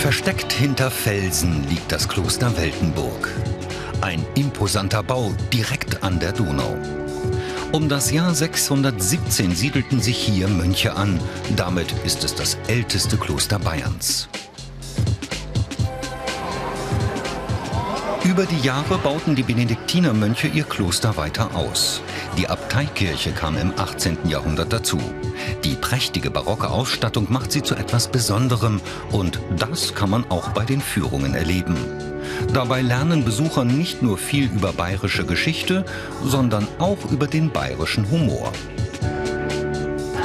[0.00, 3.28] Versteckt hinter Felsen liegt das Kloster Weltenburg.
[4.00, 6.74] Ein imposanter Bau direkt an der Donau.
[7.70, 11.20] Um das Jahr 617 siedelten sich hier Mönche an.
[11.54, 14.30] Damit ist es das älteste Kloster Bayerns.
[18.30, 22.00] Über die Jahre bauten die Benediktinermönche ihr Kloster weiter aus.
[22.38, 24.18] Die Abteikirche kam im 18.
[24.28, 25.00] Jahrhundert dazu.
[25.64, 30.64] Die prächtige barocke Ausstattung macht sie zu etwas Besonderem und das kann man auch bei
[30.64, 31.74] den Führungen erleben.
[32.54, 35.84] Dabei lernen Besucher nicht nur viel über bayerische Geschichte,
[36.24, 38.52] sondern auch über den bayerischen Humor.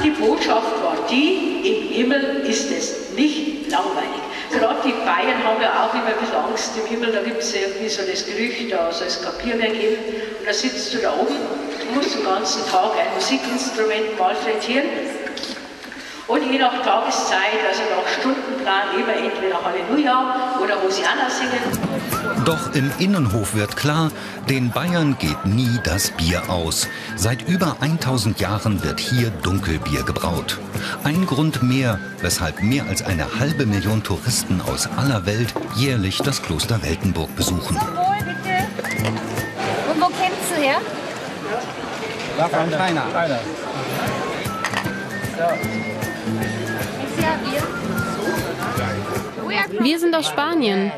[0.06, 4.22] Die Botschaft war die, im Himmel ist es nicht langweilig.
[4.52, 7.52] Gerade die Bayern haben ja auch immer ein bisschen Angst im Himmel, da gibt es
[7.52, 9.96] ja irgendwie so das Gerücht, da soll es Kapierwerk geben.
[10.38, 11.34] Und da sitzt du da oben,
[11.92, 14.86] musst den ganzen Tag ein Musikinstrument malträtieren
[16.28, 21.85] und je nach Tageszeit, also nach Stundenplan, immer entweder Halleluja oder Hosianna singen.
[22.46, 24.12] Doch im Innenhof wird klar,
[24.48, 26.86] den Bayern geht nie das Bier aus.
[27.16, 30.56] Seit über 1000 Jahren wird hier Dunkelbier gebraut.
[31.02, 36.40] Ein Grund mehr, weshalb mehr als eine halbe Million Touristen aus aller Welt jährlich das
[36.40, 37.76] Kloster Weltenburg besuchen.
[37.76, 37.84] Und
[40.00, 40.80] wo kennst du her?
[42.38, 43.06] Ja, von China.
[43.12, 43.40] China.
[49.80, 50.92] Wir sind aus Spanien.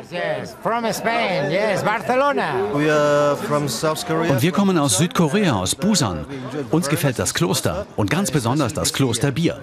[4.29, 6.27] Und wir kommen aus Südkorea, aus Busan.
[6.71, 9.61] Uns gefällt das Kloster und ganz besonders das Klosterbier.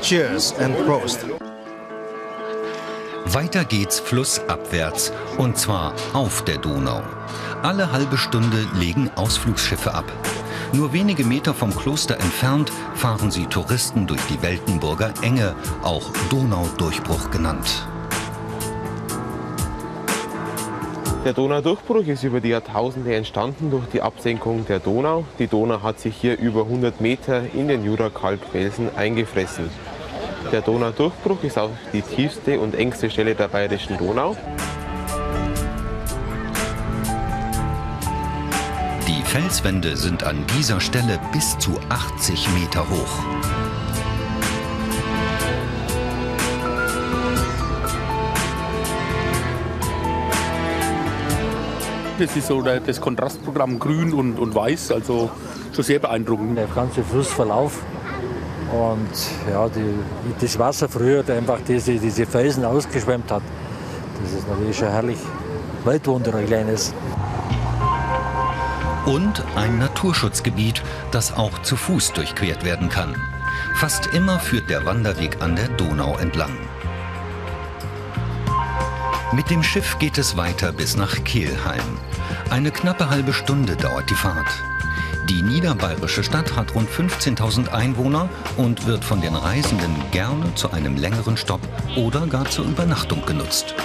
[0.00, 1.26] Cheers and Prost.
[3.26, 7.02] Weiter geht's flussabwärts und zwar auf der Donau.
[7.62, 10.10] Alle halbe Stunde legen Ausflugsschiffe ab.
[10.72, 17.30] Nur wenige Meter vom Kloster entfernt fahren sie Touristen durch die Weltenburger Enge, auch Donaudurchbruch
[17.30, 17.86] genannt.
[21.22, 25.24] Der Donaudurchbruch ist über die Jahrtausende entstanden durch die Absenkung der Donau.
[25.38, 29.68] Die Donau hat sich hier über 100 Meter in den Jurakalkfelsen eingefressen.
[30.50, 34.34] Der Donaudurchbruch ist auch die tiefste und engste Stelle der bayerischen Donau.
[39.06, 43.59] Die Felswände sind an dieser Stelle bis zu 80 Meter hoch.
[52.20, 55.30] Das ist so das Kontrastprogramm Grün und, und Weiß, also
[55.74, 56.58] schon sehr beeindruckend.
[56.58, 57.82] Der ganze Flussverlauf
[58.70, 59.94] und ja, die,
[60.38, 63.40] das Wasser früher einfach diese, diese Felsen ausgeschwemmt hat.
[64.22, 65.16] Das ist natürlich schon herrlich.
[65.86, 66.92] Weltwunder, ein kleines.
[69.06, 70.82] Und ein Naturschutzgebiet,
[71.12, 73.16] das auch zu Fuß durchquert werden kann.
[73.76, 76.52] Fast immer führt der Wanderweg an der Donau entlang.
[79.32, 81.98] Mit dem Schiff geht es weiter bis nach Kelheim.
[82.50, 84.48] Eine knappe halbe Stunde dauert die Fahrt.
[85.28, 90.96] Die niederbayerische Stadt hat rund 15.000 Einwohner und wird von den Reisenden gerne zu einem
[90.96, 91.60] längeren Stopp
[91.96, 93.76] oder gar zur Übernachtung genutzt.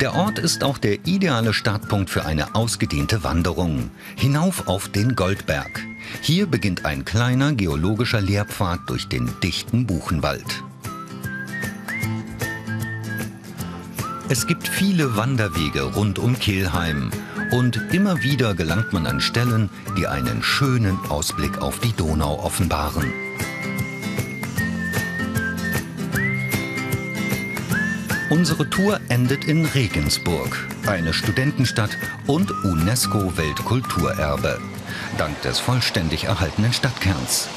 [0.00, 3.90] Der Ort ist auch der ideale Startpunkt für eine ausgedehnte Wanderung.
[4.16, 5.93] Hinauf auf den Goldberg.
[6.20, 10.62] Hier beginnt ein kleiner geologischer Lehrpfad durch den dichten Buchenwald.
[14.28, 17.10] Es gibt viele Wanderwege rund um Kelheim
[17.50, 23.12] und immer wieder gelangt man an Stellen, die einen schönen Ausblick auf die Donau offenbaren.
[28.30, 34.58] Unsere Tour endet in Regensburg, eine Studentenstadt und UNESCO-Weltkulturerbe,
[35.18, 37.48] dank des vollständig erhaltenen Stadtkerns.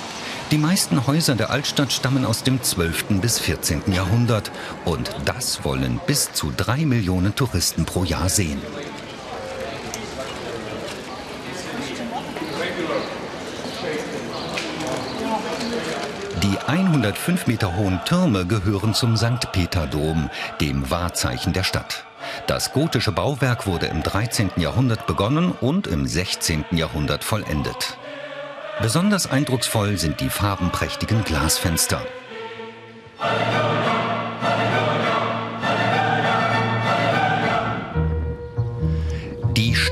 [0.52, 3.20] Die meisten Häuser der Altstadt stammen aus dem 12.
[3.22, 3.92] bis 14.
[3.92, 4.50] Jahrhundert
[4.86, 8.62] und das wollen bis zu drei Millionen Touristen pro Jahr sehen.
[16.44, 19.52] Die 105 Meter hohen Türme gehören zum St.
[19.52, 20.30] Peter-Dom,
[20.62, 22.07] dem Wahrzeichen der Stadt.
[22.48, 24.52] Das gotische Bauwerk wurde im 13.
[24.58, 26.66] Jahrhundert begonnen und im 16.
[26.72, 27.98] Jahrhundert vollendet.
[28.82, 32.02] Besonders eindrucksvoll sind die farbenprächtigen Glasfenster.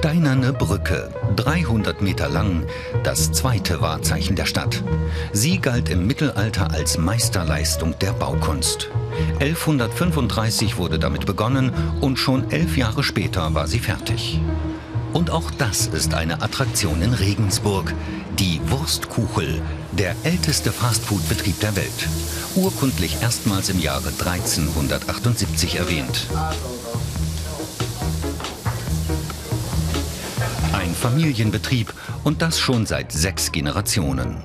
[0.05, 2.67] Steinerne Brücke, 300 Meter lang,
[3.03, 4.83] das zweite Wahrzeichen der Stadt.
[5.33, 8.91] Sie galt im Mittelalter als Meisterleistung der Baukunst.
[9.39, 11.71] 1135 wurde damit begonnen
[12.01, 14.39] und schon elf Jahre später war sie fertig.
[15.11, 17.91] Und auch das ist eine Attraktion in Regensburg.
[18.37, 19.59] Die Wurstkuchel,
[19.91, 22.07] der älteste Fastfood-Betrieb der Welt.
[22.53, 26.27] Urkundlich erstmals im Jahre 1378 erwähnt.
[30.95, 31.93] Familienbetrieb
[32.23, 34.43] und das schon seit sechs Generationen.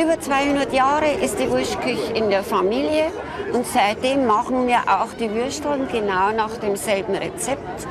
[0.00, 3.06] Über 200 Jahre ist die Wurstküche in der Familie
[3.52, 7.86] und seitdem machen wir auch die Würsteln genau nach demselben Rezept.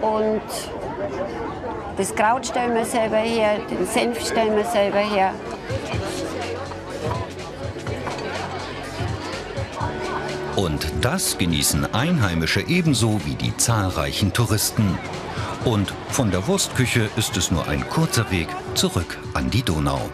[0.00, 0.42] Und
[1.96, 5.32] das Kraut stellen wir selber her, den Senf stellen wir selber her.
[10.56, 14.98] Und das genießen Einheimische ebenso wie die zahlreichen Touristen.
[15.64, 20.10] Und von der Wurstküche ist es nur ein kurzer Weg zurück an die Donau.